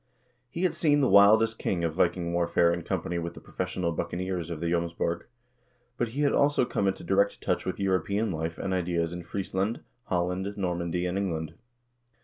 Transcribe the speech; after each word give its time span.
He 0.49 0.63
had 0.63 0.73
seen 0.73 0.99
the 0.99 1.07
wildest 1.07 1.59
kind 1.59 1.83
of 1.83 1.93
Viking 1.93 2.33
warfare 2.33 2.73
in 2.73 2.81
company 2.81 3.19
with 3.19 3.35
the 3.35 3.39
professional 3.39 3.91
buccaneers 3.91 4.49
of 4.49 4.59
the 4.59 4.65
Jomsborg, 4.71 5.25
but 5.95 6.07
lie 6.15 6.23
had 6.23 6.33
also 6.33 6.65
come 6.65 6.87
into 6.87 7.03
direct 7.03 7.39
touch 7.39 7.67
with 7.67 7.79
European 7.79 8.31
life 8.31 8.57
and 8.57 8.73
ideas 8.73 9.13
in 9.13 9.21
Friesland, 9.21 9.81
Holland, 10.05 10.55
Normandy, 10.57 11.05
and 11.05 11.19
England. 11.19 11.53